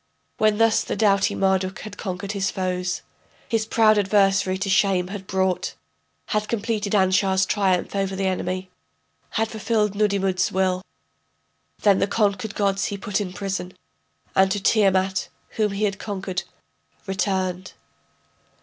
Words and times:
When 0.39 0.57
thus 0.57 0.83
the 0.83 0.95
doughty 0.95 1.35
Marduk 1.35 1.81
had 1.81 1.95
conquered 1.95 2.31
his 2.31 2.49
foes, 2.49 3.03
His 3.47 3.67
proud 3.67 3.99
adversary 3.99 4.57
to 4.57 4.67
shame 4.67 5.09
had 5.09 5.27
brought, 5.27 5.75
Had 6.29 6.47
completed 6.47 6.95
Anshar's 6.95 7.45
triumph 7.45 7.95
over 7.95 8.15
the 8.15 8.25
enemy, 8.25 8.71
Had 9.37 9.49
fulfilled 9.49 9.93
Nudimmud's 9.93 10.51
will, 10.51 10.81
Then 11.83 11.99
the 11.99 12.07
conquered 12.07 12.55
gods 12.55 12.85
he 12.85 12.97
put 12.97 13.21
in 13.21 13.31
prison, 13.31 13.75
And 14.35 14.49
to 14.49 14.59
Tiamat, 14.59 15.29
whom 15.49 15.71
he 15.73 15.83
had 15.83 15.99
conquered, 15.99 16.45
returned. 17.05 17.73